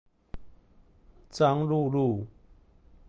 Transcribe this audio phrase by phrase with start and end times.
[1.29, 2.25] 彰鹿路